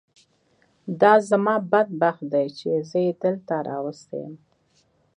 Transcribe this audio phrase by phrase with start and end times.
[1.01, 4.35] دا زما بد بخت دی چې زه یې دلته راوستی یم.